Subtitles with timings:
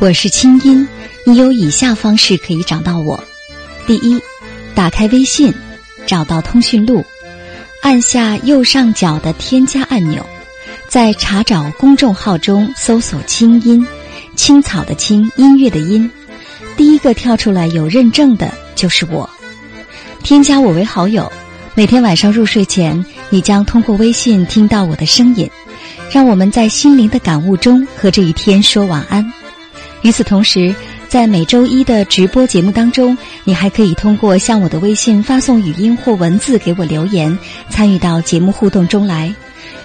[0.00, 0.86] 我是清音，
[1.24, 3.22] 你有以下方式可以找到我：
[3.86, 4.20] 第一，
[4.74, 5.54] 打开微信，
[6.06, 7.04] 找到通讯录，
[7.82, 10.26] 按下右上角的添加按钮。
[10.88, 13.86] 在查找公众号中搜索“清音
[14.34, 16.10] 青草”的“青”音乐的“音”，
[16.76, 19.28] 第一个跳出来有认证的就是我。
[20.22, 21.30] 添加我为好友，
[21.74, 25.50] 每天晚上入睡前，你将通过微信听到我的声音，
[26.10, 29.32] 让我们在心灵的感悟中和这一天说晚安。
[30.02, 30.74] 与此同时，
[31.08, 39.34] 在每周一的直播节目当中，你还可以通过向我的微信发送语音或文字给我留言，参与到节目互动中来。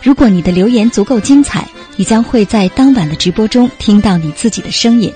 [0.02, 1.68] 如果你的留言足够精彩，
[1.98, 5.14] 你将会在当晚的直播中听到你自己的声音。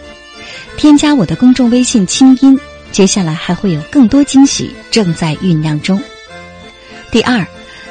[0.76, 2.60] 添加我的公众微信“清音”，
[2.92, 6.02] 接下来还会有更多惊喜正在酝酿中。
[7.12, 7.46] 第二，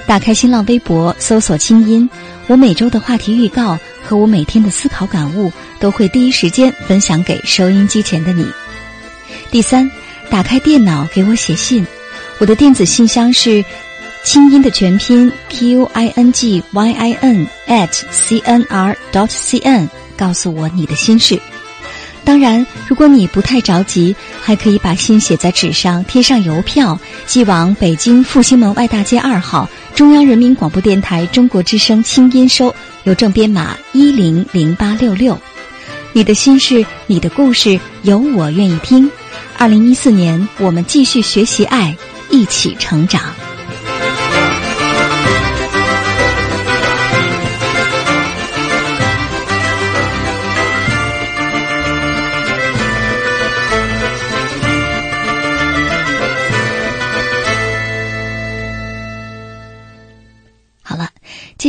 [0.07, 2.11] 打开新浪微博搜索“清音”，
[2.49, 8.45] 我每周的话题预告和我每天的思考感悟都会第一时间分享给收音机前的你。
[9.51, 9.89] 第三，
[10.29, 11.87] 打开电脑给我写信，
[12.39, 13.65] 我的电子信箱是。
[14.23, 21.41] 清音的全拼 q i n g y i n at c n r dot c n，告诉我你的心事。
[22.23, 32.73] 当然，如果你不太着急，还可以把信写在纸上，贴上邮票，寄往北京复兴门外大街二号中央人民广播电台中国之声清音收，
[33.05, 35.37] 邮政编码一零零八六六。
[36.13, 39.11] 你的心事，你的故事，有我愿意听。
[39.57, 41.97] 二零一四年，我们继续学习爱，
[42.29, 43.35] 一起成长。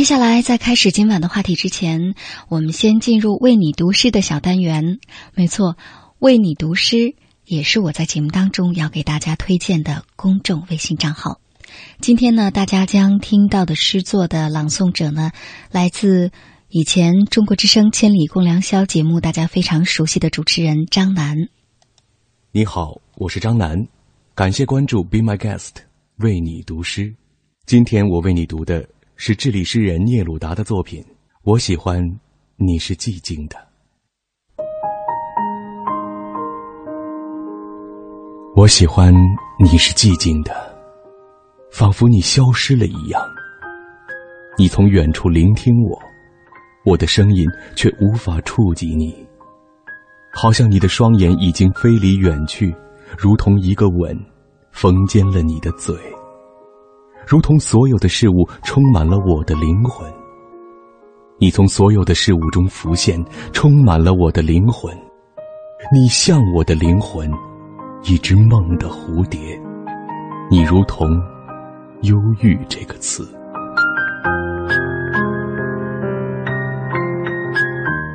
[0.02, 2.16] 接下来，在开始今晚的话题之前，
[2.48, 4.98] 我们先进入为你读诗的小单元。
[5.32, 5.76] 没错，
[6.18, 7.14] 为你读诗
[7.44, 11.38] 也是我在节目当中要给大家推荐的公众微信账号。
[12.00, 15.30] 今天呢，大家将听到的诗作的朗诵者呢，
[15.70, 16.32] 来自
[16.68, 21.36] 以前中国之声《千里共良宵》节目大家非常熟悉的主持人张楠。
[22.50, 23.86] 你好，我是张楠，
[24.34, 25.74] 感谢关注，Be My Guest，
[26.16, 27.14] 为你读诗。
[27.66, 28.84] 今天我为你读的。
[29.24, 31.00] 是智利诗人聂鲁达的作品。
[31.44, 32.02] 我喜欢，
[32.56, 33.56] 你是寂静的。
[38.56, 39.14] 我喜欢
[39.60, 40.52] 你是寂静的，
[41.70, 43.22] 仿佛你消失了一样。
[44.58, 45.96] 你从远处聆听我，
[46.84, 47.46] 我的声音
[47.76, 49.24] 却无法触及你。
[50.32, 52.74] 好像你的双眼已经飞离远去，
[53.16, 54.18] 如同一个吻，
[54.72, 55.94] 缝尖了你的嘴。
[57.26, 60.10] 如同所有的事物充满了我的灵魂，
[61.38, 64.96] 你从所有的事物中浮现，充满了我的灵魂。
[65.92, 67.30] 你像我的灵魂，
[68.04, 69.40] 一只梦的蝴蝶。
[70.50, 71.08] 你如同
[72.02, 73.26] 忧郁这个词。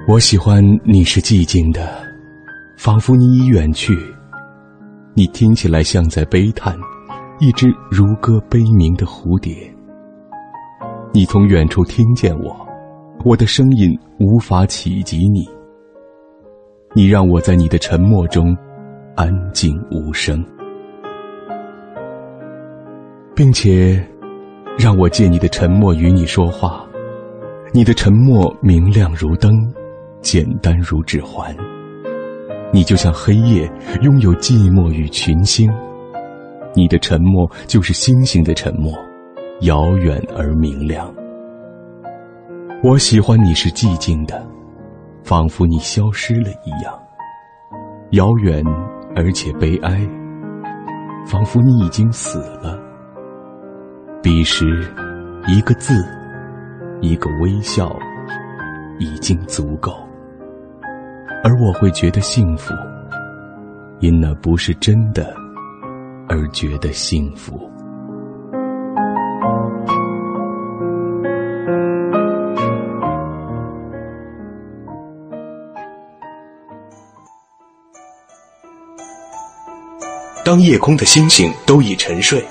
[0.08, 2.02] 我喜欢你是寂静的，
[2.78, 3.98] 仿佛你已远去。
[5.14, 6.78] 你听起来像在悲叹。
[7.40, 9.54] 一只如歌悲鸣的蝴蝶，
[11.14, 12.68] 你从远处听见我，
[13.24, 15.48] 我的声音无法企及你。
[16.96, 18.58] 你让我在你的沉默中
[19.16, 20.44] 安静无声，
[23.36, 24.04] 并且
[24.76, 26.84] 让我借你的沉默与你说话。
[27.72, 29.54] 你的沉默明亮如灯，
[30.22, 31.56] 简单如指环。
[32.74, 35.72] 你就像黑夜，拥有寂寞与群星。
[36.78, 38.94] 你的沉默就是星星的沉默，
[39.62, 41.12] 遥远而明亮。
[42.84, 44.46] 我喜欢你是寂静的，
[45.24, 46.94] 仿佛你消失了一样，
[48.12, 48.64] 遥远
[49.16, 50.08] 而且悲哀，
[51.26, 52.80] 仿佛你已经死了。
[54.22, 54.88] 彼时，
[55.48, 55.96] 一个字，
[57.02, 57.92] 一个微笑，
[59.00, 59.92] 已经足够。
[61.44, 62.72] 而我会觉得幸福，
[64.00, 65.36] 因那不是真的
[66.28, 67.70] 而觉得幸福。
[80.44, 82.42] 当夜空的星星都已沉睡，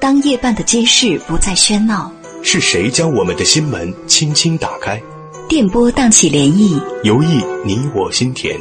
[0.00, 2.10] 当夜半的街市不再喧闹，
[2.42, 4.98] 是谁将我们的心门轻轻打开？
[5.48, 8.58] 电波荡起涟漪，游弋你我心田。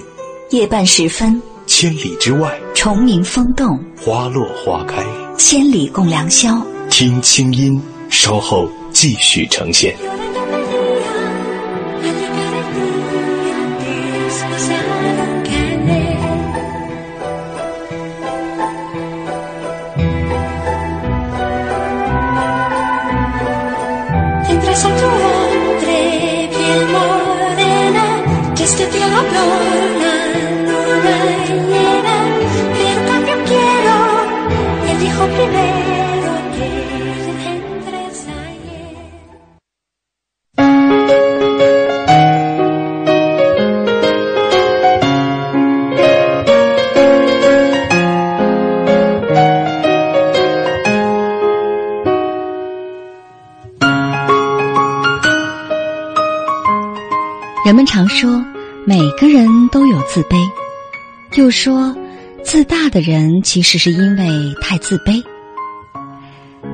[0.49, 5.05] 夜半时分，千里之外，虫鸣风动，花落花开，
[5.37, 6.49] 千里共良宵。
[6.89, 7.79] 听清音，
[8.09, 9.95] 稍后继续呈现。
[57.71, 58.43] 人们常说，
[58.83, 60.35] 每个人都有自卑，
[61.35, 61.95] 又说，
[62.43, 65.23] 自大的人其实是因为太自卑。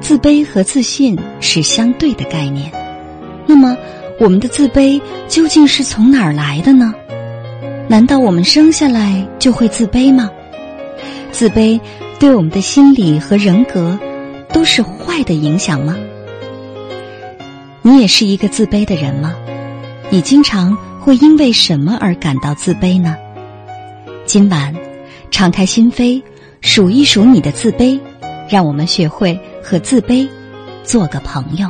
[0.02, 2.72] 自卑和自信是相对的概念。
[3.46, 3.78] 那么，
[4.20, 6.92] 我们的自卑究竟是从哪儿来的呢？
[7.88, 10.32] 难道我们生下来就会自卑吗？
[11.32, 11.80] 自卑
[12.20, 14.00] 对我们的心理和人格
[14.52, 15.96] 都是坏的影响吗？
[17.84, 19.36] 你也是一个自卑的人吗？
[20.10, 20.76] 你经常
[21.08, 23.16] 会因为什么而感到自卑呢？
[24.26, 24.76] 今晚，
[25.32, 26.22] 敞开心扉，
[26.60, 27.98] 数一数你的自卑，
[28.50, 30.28] 让我们学会和自卑
[30.84, 31.70] 做个朋友。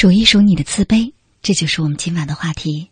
[0.00, 1.12] 数一数你的自卑，
[1.42, 2.90] 这就是我们今晚的话题。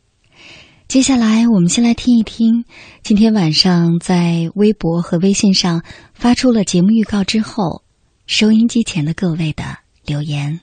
[0.88, 2.64] 接下来，我们先来听一听
[3.04, 7.84] 今天晚上在微博和微信上发出了节目预告之后，
[8.26, 10.58] 收音机前的各位的留言，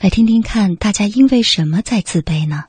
[0.00, 2.66] 来听听看大家因为什么在自卑呢？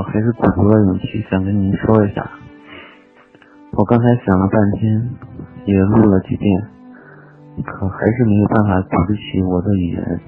[0.00, 2.26] 我还是鼓足了勇气想跟您说一下。
[3.72, 5.10] 我刚才想了半天，
[5.66, 6.62] 也录了几遍，
[7.66, 10.20] 可还是没有办法组织起我的语言，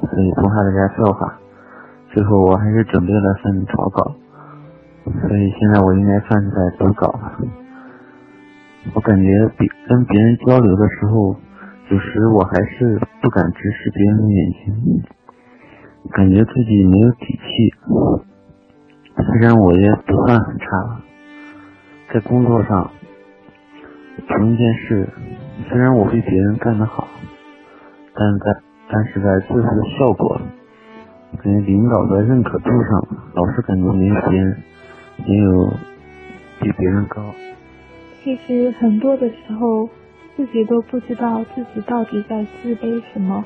[0.00, 1.38] 所以不怕大家笑话。
[2.12, 4.16] 最后我还是准备了份草稿，
[5.04, 7.38] 所以现在我应该算是在读稿了。
[8.94, 11.36] 我感觉比跟别人交流的时候，
[11.90, 15.02] 有时我还是不敢直视别人的眼睛。
[16.10, 17.72] 感觉自己没有底气，
[19.16, 20.66] 虽然我也不算很差，
[22.12, 22.90] 在工作上
[24.28, 25.08] 同一件事，
[25.68, 27.08] 虽然我比别人干得好，
[28.14, 30.40] 但在但是在最后的效果，
[31.42, 34.56] 感觉领导的认可度上，老是感觉没有别人
[35.26, 35.72] 没有
[36.60, 37.22] 比别人高。
[38.22, 39.88] 其实很多的时候，
[40.36, 43.44] 自己都不知道自己到底在自卑什么。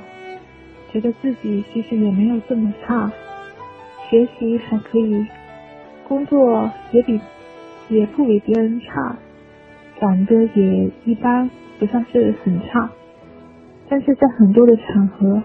[0.93, 3.13] 觉得自己其实也没有这么差，
[4.09, 5.25] 学习还可以，
[6.11, 7.21] 工作也比
[7.89, 9.17] 也不比别人差，
[10.01, 11.49] 长得也一般，
[11.79, 12.91] 不算是很差，
[13.89, 15.41] 但是在很多的场合，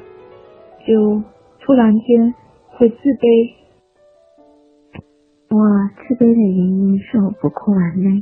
[0.87, 1.21] 就
[1.59, 2.33] 突然间
[2.69, 3.53] 会自卑。
[5.49, 5.59] 我
[6.07, 8.19] 自卑的原因是我不够完美，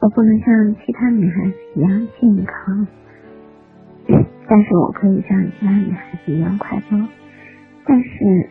[0.00, 2.86] 我不能像其他女孩子一样健康。
[4.48, 7.06] 但是我可以像其他女孩子一样快乐，
[7.84, 8.48] 但是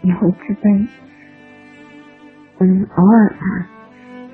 [0.00, 0.86] 也会自卑。
[2.62, 3.66] 嗯，偶尔吧。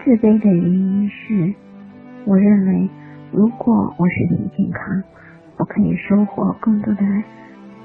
[0.04, 1.54] 自卑的原因是，
[2.24, 2.88] 我认为
[3.32, 5.02] 如果我身体健康，
[5.58, 7.02] 我可以收获更多的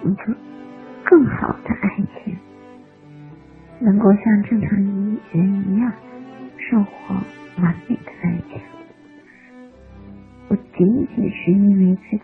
[0.03, 0.35] 一个
[1.03, 2.35] 更好的爱情，
[3.79, 4.71] 能够像正常
[5.31, 5.91] 人一样
[6.57, 7.15] 收获
[7.61, 8.59] 完美的爱情。
[10.47, 12.17] 我仅仅是因为自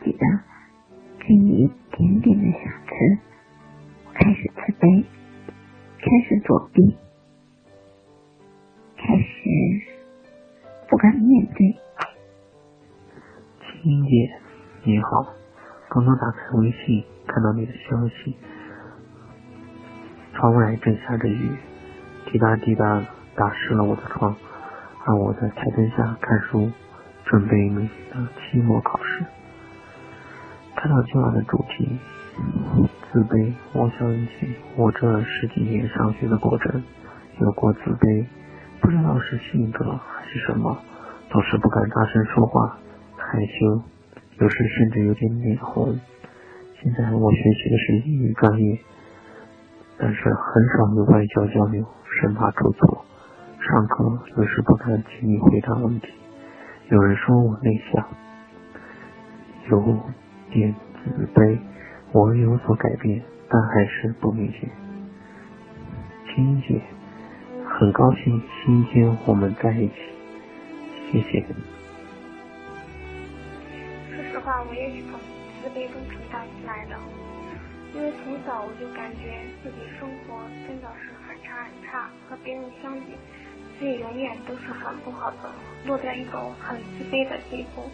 [20.88, 21.52] 正下着雨，
[22.28, 24.34] 滴答滴答打湿了我的窗，
[25.06, 26.72] 而我在台灯下看书，
[27.26, 29.26] 准备明天的期末考试。
[30.78, 32.00] 看到今晚的主题，
[33.12, 36.82] 自卑，我想起我这十几年上学的过程，
[37.42, 38.26] 有过自卑，
[38.80, 40.78] 不知道是性格还是什么，
[41.30, 42.78] 总是不敢大声说话，
[43.18, 43.84] 害羞，
[44.40, 46.00] 有时甚至有点脸红。
[46.82, 48.80] 现在我学习的是英语专业。
[50.00, 51.84] 但是很少有外教交流，
[52.22, 53.06] 生怕出错。
[53.60, 56.14] 上课有时不敢轻易回答问题。
[56.90, 58.08] 有人说我内向，
[59.70, 60.00] 有
[60.52, 60.74] 点
[61.04, 61.58] 自卑。
[62.14, 64.70] 我有所改变，但还是不明显。
[66.28, 66.82] 青姐，
[67.68, 69.94] 很高兴今天我们在一起，
[71.12, 71.46] 谢谢。
[74.16, 75.20] 说实话，我也是从
[75.62, 76.96] 自卑中成长起来的。
[77.98, 83.16] 因为从小我就感觉自己生活真的是很差很差，和别人相比，
[83.80, 85.52] 自己永远都是很不好的，
[85.84, 87.90] 落在一种很自卑的地步。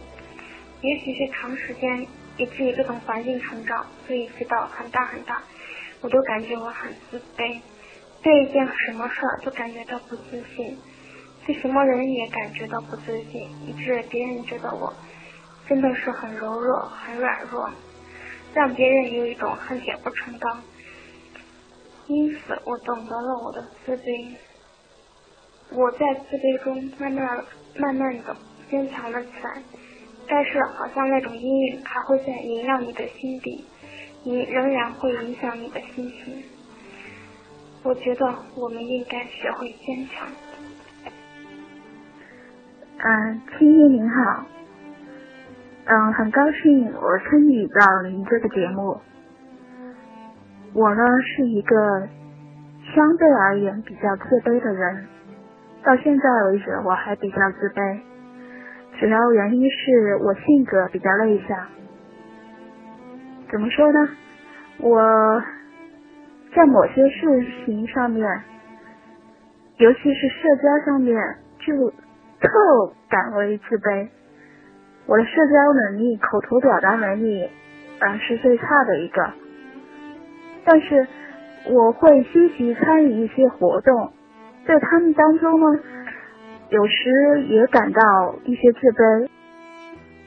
[0.81, 2.05] 也许是长时间
[2.35, 5.41] 以至于这种环境成长，所以直到很大很大，
[6.01, 7.61] 我都感觉我很自卑，
[8.21, 10.77] 对一件什么事儿都感觉到不自信，
[11.45, 14.93] 对什么人也感觉到不自信，以致别人觉得我
[15.65, 17.69] 真的是很柔弱、很软弱。
[18.53, 20.61] 让别人有一种恨铁不成钢，
[22.07, 24.35] 因此我懂得了我的自卑。
[25.71, 27.43] 我在自卑中慢慢、
[27.77, 28.35] 慢慢的
[28.69, 29.63] 坚强了起来，
[30.27, 33.65] 但是好像那种阴影还会在萦绕你的心底，
[34.23, 36.43] 你仍然会影响你的心情。
[37.81, 40.27] 我觉得我们应该学会坚强。
[42.99, 44.45] 嗯，青衣您好。
[45.85, 49.01] 嗯，很高兴我参与到您这个节目。
[50.73, 52.07] 我呢是一个
[52.95, 55.05] 相对而言比较自卑的人，
[55.83, 57.99] 到现在为止我还比较自卑，
[58.97, 61.67] 主要原因是我性格比较内向。
[63.51, 64.09] 怎么说呢？
[64.79, 65.43] 我
[66.55, 68.41] 在某些事情上面，
[69.77, 71.21] 尤其是社交上面，
[71.59, 71.89] 就
[72.39, 74.07] 特感为自卑。
[75.05, 77.49] 我的社交能力、口头表达能力，
[77.99, 79.33] 啊是最差的一个。
[80.65, 81.07] 但是
[81.65, 84.13] 我会积极参与一些活动，
[84.65, 85.79] 在他们当中呢，
[86.69, 89.29] 有时也感到一些自卑。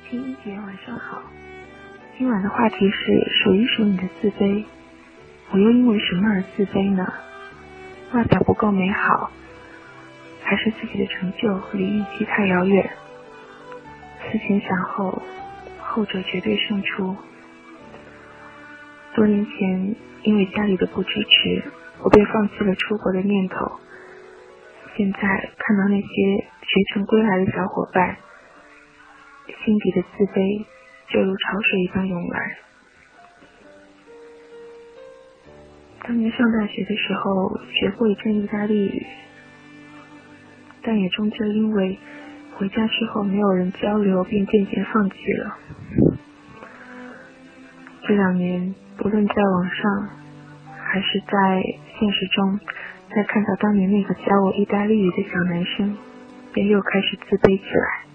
[0.08, 1.22] 青音姐晚上好，
[2.18, 4.64] 今晚的话题是数一数你的自卑。
[5.52, 7.12] 我又因为什么而自卑呢？
[8.12, 9.30] 外表不够美好，
[10.42, 12.90] 还是自己的成就离预期太遥远？
[14.32, 15.22] 思前想后，
[15.78, 17.16] 后者绝对胜出。
[19.14, 21.62] 多年前，因为家里的不支持，
[22.02, 23.56] 我便放弃了出国的念头。
[24.96, 26.06] 现在看到那些
[26.62, 28.16] 学成归来的小伙伴，
[29.64, 30.64] 心底的自卑
[31.08, 32.58] 就如潮水一般涌来。
[36.02, 39.06] 当年上大学的时候，学过一阵意大利语，
[40.82, 41.98] 但也终究因为。
[42.58, 45.58] 回家之后没有人交流，便渐渐放弃了。
[48.08, 50.08] 这两年，不论在网上
[50.78, 51.62] 还是在
[51.98, 52.58] 现实中，
[53.14, 55.98] 在看到当年那个教我意大利语的小男生，
[56.54, 58.06] 便又开始自卑起来。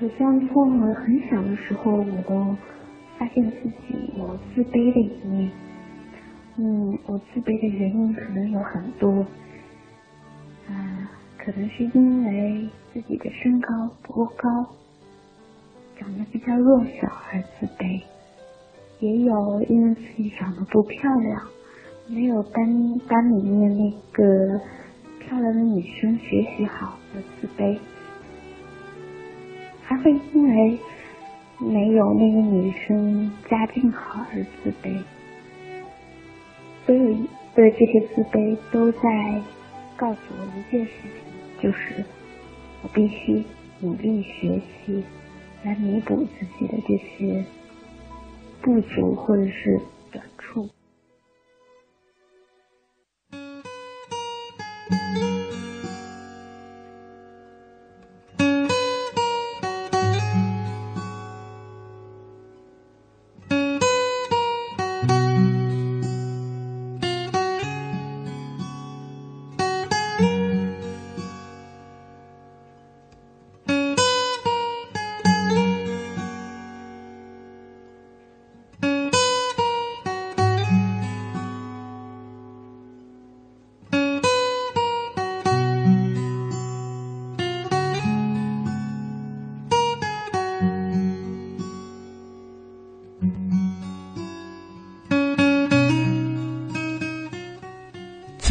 [0.00, 2.56] 好像从我很小的时候，我都
[3.18, 5.50] 发现自己有自卑的一面。
[6.56, 9.26] 嗯，我自卑的原因可能有很多。
[10.70, 11.10] 啊。
[11.44, 14.48] 可能是因为自己的身高不够高，
[15.98, 18.00] 长得比较弱小而自卑，
[19.00, 21.42] 也有因为自己长得不漂亮，
[22.06, 24.60] 没有班班里面那个
[25.18, 27.76] 漂亮的女生学习好而自卑，
[29.82, 30.78] 还会因为
[31.58, 34.96] 没有那个女生家境好而自卑，
[36.86, 37.14] 所有
[37.56, 39.42] 的这些自卑都在
[39.96, 41.21] 告诉我一件事情。
[41.62, 42.04] 就是
[42.82, 43.44] 我必须
[43.78, 45.04] 努力学习，
[45.62, 47.44] 来弥补自己的这些
[48.60, 50.68] 不足或者是短处。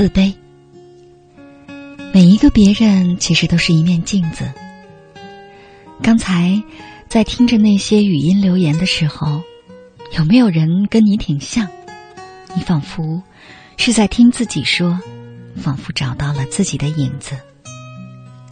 [0.01, 0.34] 自卑。
[2.12, 4.51] 每一个别人其实都是一面镜子。
[6.01, 6.60] 刚才
[7.08, 9.43] 在听着那些语音留言的时候，
[10.17, 11.67] 有没有人跟你挺像？
[12.55, 13.22] 你仿佛
[13.77, 15.00] 是在听自己说，
[15.55, 17.36] 仿佛找到了自己的影子，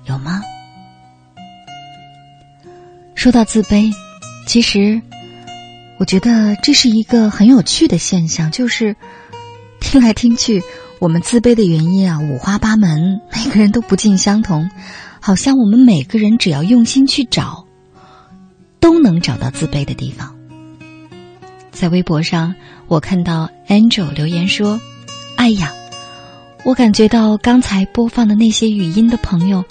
[0.05, 0.43] 有吗？
[3.15, 3.91] 说到自卑，
[4.45, 5.01] 其实
[5.97, 8.95] 我觉得这是一个很有趣的现象，就是
[9.81, 10.61] 听来听去，
[10.99, 14.69] 我们自卑的原因啊五花八门，每个人都不尽相同，
[15.21, 17.65] 好像我们每个人只要用心去找，
[18.81, 20.35] 都能找到自卑的地方。
[21.71, 22.53] 在微博上，
[22.87, 24.81] 我看到 Angel 留言说
[25.37, 25.73] ：“哎呀，
[26.65, 29.63] 我感觉到刚才播放的那些语音的朋友，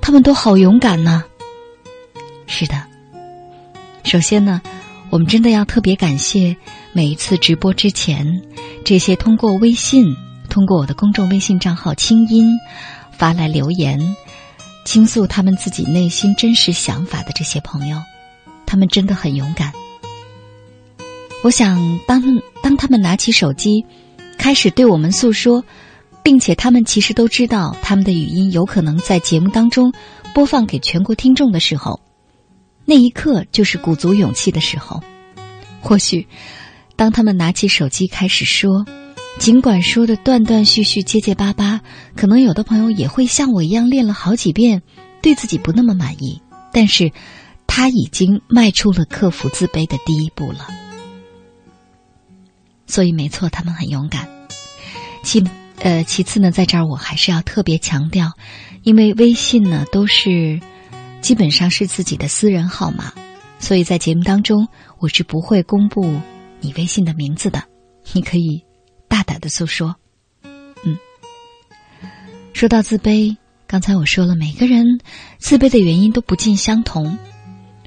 [0.00, 1.24] 他们都好勇敢呐。”
[2.46, 2.80] 是的。
[4.04, 4.62] 首先呢，
[5.10, 6.56] 我们真的要特别感谢
[6.92, 8.40] 每一次直播之前，
[8.84, 10.14] 这些通过微信、
[10.56, 12.58] 通过我的公众微信账号“清音”
[13.12, 14.00] 发来留言，
[14.86, 17.98] 倾诉他们自己内心真实想法的这些朋友，
[18.64, 19.70] 他们真的很勇敢。
[21.44, 22.22] 我想，当
[22.62, 23.84] 当他们拿起手机，
[24.38, 25.62] 开始对我们诉说，
[26.22, 29.92] 并且他们其实都知道他们的语音有可能在节目当中
[30.32, 32.00] 播放给全国听众的时候。
[32.86, 35.02] 那一刻就是鼓足勇气的时候。
[35.82, 36.26] 或许，
[36.96, 38.86] 当他们拿起手机开始说，
[39.38, 41.80] 尽管说的断断续续、结结巴巴，
[42.16, 44.82] 可能有的朋友也会像我一样练了好几遍，
[45.22, 46.42] 对自己不那么满意。
[46.72, 47.12] 但是，
[47.66, 50.66] 他已经迈出了克服自卑的第一步了。
[52.86, 54.28] 所以，没错，他们很勇敢。
[55.22, 55.44] 其
[55.80, 58.32] 呃，其次呢，在这儿我还是要特别强调，
[58.82, 60.60] 因为微信呢都是。
[61.22, 63.12] 基本上是自己的私人号码，
[63.58, 64.68] 所以在节目当中
[65.00, 66.20] 我是不会公布
[66.60, 67.64] 你微信的名字的。
[68.12, 68.64] 你可以
[69.08, 69.96] 大胆的诉说。
[70.42, 70.98] 嗯，
[72.52, 75.00] 说到自卑，刚才我说了，每个人
[75.38, 77.18] 自卑的原因都不尽相同，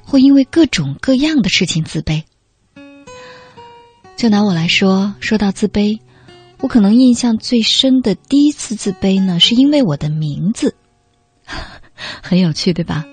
[0.04, 2.24] 会因为各种各样的事情自卑。
[4.16, 6.00] 就拿我来说，说到自卑，
[6.58, 10.76] 我可能印象最深的第一次自卑呢，是因为我的名字，
[12.22, 13.06] 很有趣，对吧？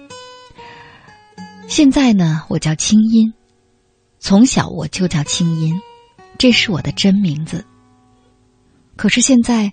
[1.69, 3.33] 现在呢，我叫清音，
[4.19, 5.79] 从小我就叫清音，
[6.37, 7.65] 这是我的真名字。
[8.97, 9.71] 可是现在，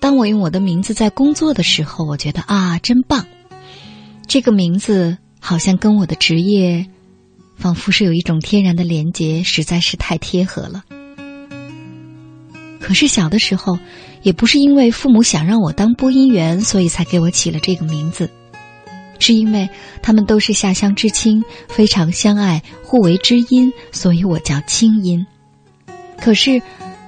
[0.00, 3.26] 当我用我的名字在工作的时候，我觉得啊，真棒！
[4.26, 6.86] 这个名字好像跟我的职业，
[7.56, 10.82] 仿佛是有一种天然的连结，实在是太贴合了。
[12.80, 13.78] 可是小的时候，
[14.22, 18.30] 也不是因为父母想让我当播音员，所以才给我起了这个名字。
[19.18, 19.68] 是因为
[20.02, 25.26] 他们都是下乡知青，非常相爱，互为知音，所以我叫青音。
[26.20, 26.60] 可是，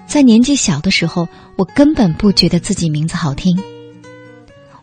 [0.07, 3.59] 在年纪小的时候，我根本不觉得自己名字好听。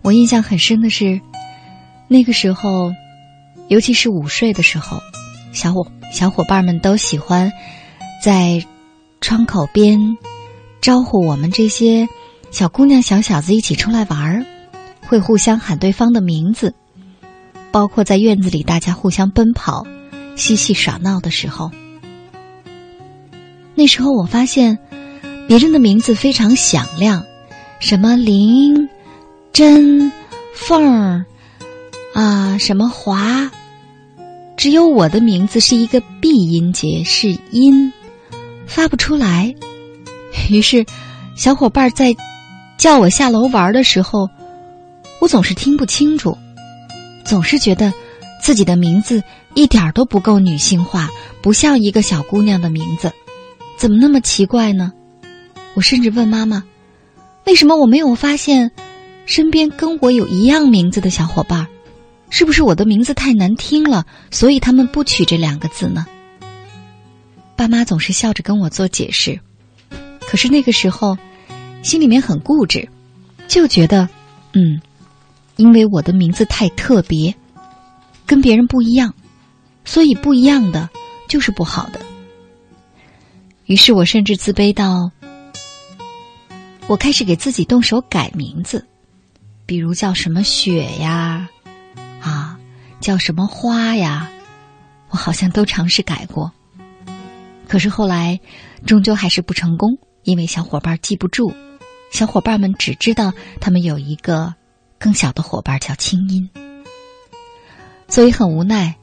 [0.02, 1.22] 我印象很深的是，
[2.08, 2.92] 那个时候，
[3.68, 5.00] 尤其是午睡的时候，
[5.52, 7.52] 小伙小伙伴们都喜欢
[8.22, 8.66] 在
[9.22, 10.18] 窗口边
[10.82, 12.10] 招呼我们这些
[12.52, 14.46] 小姑娘、小小子一起出来玩儿，
[15.08, 16.74] 会互相喊对方的名字。
[17.72, 19.86] 包括在院子里，大家互相奔跑、
[20.36, 21.72] 嬉戏耍闹的时候，
[23.74, 24.78] 那时候我发现，
[25.48, 27.24] 别人的名字非常响亮，
[27.80, 28.90] 什么林、
[29.52, 30.12] 真、
[30.54, 31.26] 凤儿，
[32.14, 33.52] 啊，什么华，
[34.56, 37.92] 只有我的名字是一个闭音节，是音，
[38.66, 39.54] 发不出来。
[40.50, 40.86] 于是，
[41.36, 42.16] 小伙伴在
[42.78, 44.30] 叫我下楼玩的时候，
[45.20, 46.38] 我总是听不清楚。
[47.26, 47.94] 总是觉得
[48.42, 51.10] 自己的名字一点都不够女性化，
[51.42, 53.12] 不像一个小姑娘的名字，
[53.78, 54.92] 怎么那么奇怪呢？
[55.76, 56.64] 我甚至问妈妈
[57.46, 58.72] ：“为什么我没有发现
[59.26, 61.68] 身边跟我有一样名字的小伙伴？
[62.30, 66.06] 是不是我的名字太难听了，所以他们不取这两个字呢？”
[67.56, 69.40] 爸妈总是笑着跟我做解释，
[70.20, 71.18] 可是那个时候
[71.82, 72.90] 心里面很固执，
[73.48, 74.10] 就觉得，
[74.54, 74.82] 嗯。
[75.56, 77.36] 因为我的名字太特别，
[78.26, 79.14] 跟别人不一样，
[79.86, 80.90] 所以不一样的
[81.30, 82.02] 就是不好的。
[83.68, 85.12] 于是我甚至自卑到，
[86.88, 88.86] 我开始给自己动手改名字，
[89.66, 91.50] 比如叫什么雪呀，
[92.22, 92.60] 啊，
[93.00, 94.30] 叫什么花呀，
[95.10, 96.52] 我好像都尝试改过。
[97.68, 98.40] 可是后来，
[98.86, 101.54] 终究还是不成功，因为小伙伴记不住，
[102.12, 104.54] 小伙伴们只知道他们有一个。
[105.00, 106.50] 更小的伙伴叫清音，
[108.08, 108.96] 所以很无奈，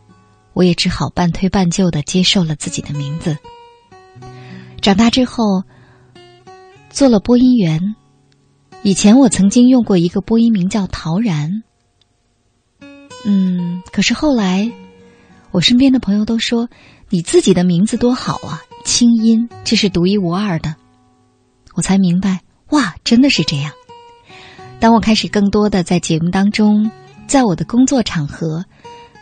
[0.54, 3.36] 我也只好半推半就的接受了自己的名字。
[4.80, 5.62] 长大之后，
[6.90, 7.94] 做了播音员，
[8.82, 11.62] 以前我曾经用过一个播音名叫陶然，
[13.24, 14.70] 嗯，可是后来，
[15.52, 16.68] 我身边的朋友都说
[17.08, 20.74] 你自己的名字多好啊，清音，这是独一无二的。
[21.74, 23.72] 我才明白，哇，真的是这样。
[24.80, 26.90] 当我开始更多的在节目当中，
[27.28, 28.64] 在我的工作场合，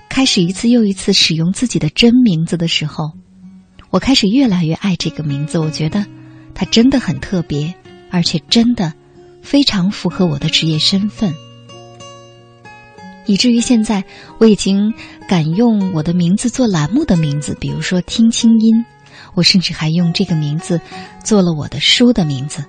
[0.09, 3.13] 开始一次又一次使用自己的真名字的时候，
[3.91, 5.59] 我开始越来越爱这个名字。
[5.59, 6.07] 我觉得
[6.59, 7.73] 它真的很特别，
[8.11, 8.93] 而且真的。
[9.41, 11.35] 非常符合我的职业身份，
[13.25, 14.05] 以至于现在
[14.37, 14.93] 我已经
[15.27, 18.85] 敢用我的名字做栏目的名字，比如说“听清音”，
[19.33, 20.83] 我甚至还用这个名字
[21.25, 22.63] 做了我的书的名字。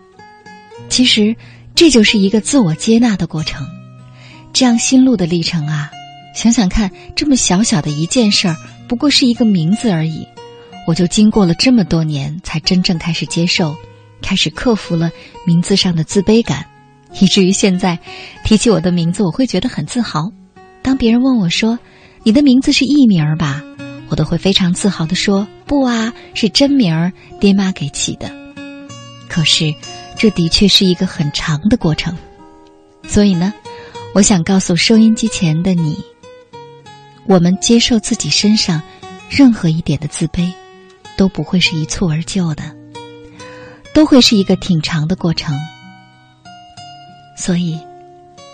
[0.87, 1.35] 其实，
[1.75, 3.67] 这就是一个自我接纳的过程。
[4.53, 5.91] 这样心路的历程啊，
[6.33, 8.55] 想想看，这么小小的一件事儿，
[8.87, 10.25] 不过是一个名字而已，
[10.87, 13.75] 我就经过了这么多年，才真正开始接受。
[14.21, 15.09] 开始克服了
[15.45, 16.65] 名字上的自卑感，
[17.21, 17.97] 以至于现在
[18.43, 20.29] 提起我的名字，我会觉得很自豪。
[20.81, 21.79] 当别人问我说
[22.23, 23.63] ：“你的名字是艺名吧？”
[24.09, 28.29] 我都会非常自豪的说：“不啊，是真名儿，爹妈给起的。”
[29.29, 29.73] 可是，
[30.17, 32.17] 这的确是一个很长的过程。
[33.07, 33.53] 所以呢，
[34.13, 35.97] 我想告诉收音机前的你：，
[37.25, 38.81] 我们接受自己身上
[39.29, 40.51] 任何一点的自卑，
[41.19, 42.73] 都不会是一蹴而就的。
[43.93, 45.53] 都会是一个挺长的过程，
[47.35, 47.77] 所以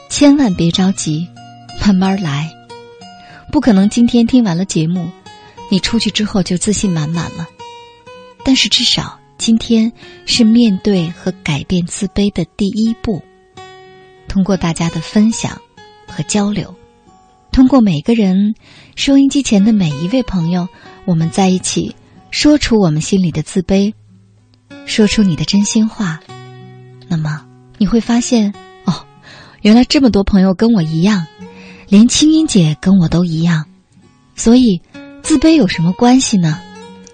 [0.09, 1.29] 千万别着急，
[1.79, 2.51] 慢慢来。
[3.51, 5.11] 不可能今天听完了节目，
[5.69, 7.47] 你出去之后就自信满满了。
[8.43, 9.91] 但是至少今天
[10.25, 13.21] 是面对和改变自卑的第一步。
[14.27, 15.61] 通过大家的分享
[16.07, 16.73] 和交流，
[17.51, 18.55] 通过每个人
[18.95, 20.67] 收音机前的每一位朋友，
[21.05, 21.95] 我们在一起
[22.35, 23.93] 说出我们心里的自卑。
[24.85, 26.19] 说出你的真心话，
[27.07, 27.45] 那么
[27.77, 29.05] 你会发现，哦，
[29.61, 31.25] 原来这么多朋友跟我一样，
[31.87, 33.65] 连青音姐跟我都一样，
[34.35, 34.81] 所以
[35.23, 36.59] 自卑有什么关系呢？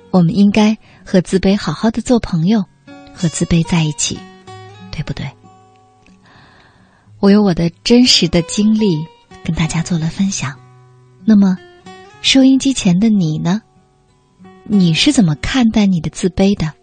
[0.10, 2.66] 我们应该和自卑好好的做朋友，
[3.14, 4.18] 和自卑在一起，
[4.92, 5.30] 对不对？
[7.20, 9.06] 我有我的真实的经历
[9.44, 10.58] 跟大家做了分享，
[11.24, 11.56] 那么
[12.24, 13.62] 收音机前的你呢？
[14.64, 16.74] 你是怎么看待你的自卑的？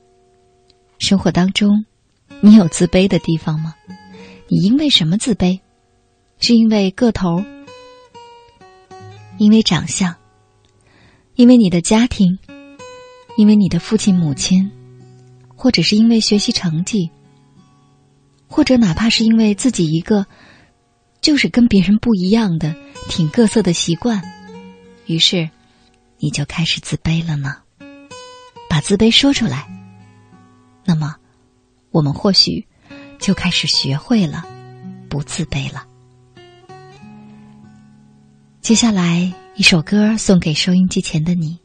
[0.98, 1.84] 生活当中，
[2.40, 3.74] 你有自卑的地方吗？
[4.48, 5.60] 你因为什么自卑？
[6.38, 7.44] 是因为个头？
[9.38, 10.14] 因为长相？
[11.34, 12.38] 因为你的家庭？
[13.36, 14.70] 因为你的父亲母亲？
[15.54, 17.10] 或者是因为学习成绩？
[18.48, 20.26] 或者哪怕是因为自己一个
[21.20, 22.74] 就是跟别人不一样的
[23.08, 24.22] 挺各色的习惯，
[25.06, 25.48] 于是
[26.18, 27.56] 你就开始自卑了呢？
[28.78, 29.66] 把自卑说出来。
[30.84, 31.16] 那么，
[31.90, 32.64] 我们或许
[33.18, 34.46] 就开始学会了
[35.08, 35.84] 不自卑了。
[38.60, 41.58] 接下来一首歌送给收音机前的你。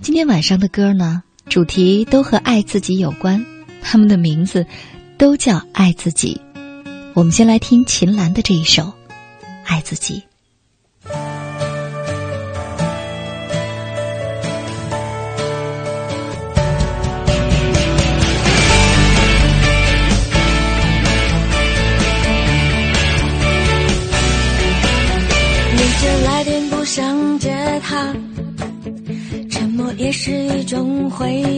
[0.00, 3.44] 今天晚上的歌呢，主题都和爱自己有关，
[3.82, 4.66] 他们的名字
[5.18, 6.40] 都叫爱自己。
[7.12, 8.84] 我们先来听秦岚的这一首
[9.66, 10.20] 《爱自己》。
[31.16, 31.55] 回忆。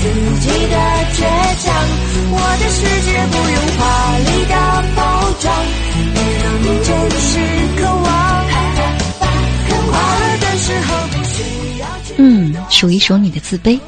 [0.00, 0.04] 自
[0.40, 0.76] 己的
[1.14, 1.18] 倔
[1.62, 1.64] 强。
[2.32, 3.80] 我的世界不用华
[4.18, 4.54] 丽的
[4.96, 4.98] 包
[5.40, 5.44] 装，
[6.14, 6.44] 也让
[6.82, 6.88] 真
[7.20, 7.28] 实
[7.76, 8.04] 渴望。
[9.90, 11.82] 快乐的时候不需要。
[12.18, 13.78] 嗯，数一数你的自卑。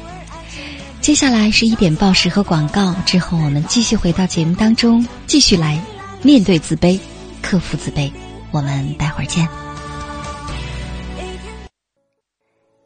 [1.01, 5.79] 接下来是一点报时和广告，之后我们继续回到节目当中，继续来
[6.21, 6.99] 面对自卑，
[7.41, 8.11] 克服自卑。
[8.51, 9.47] 我们待会儿见。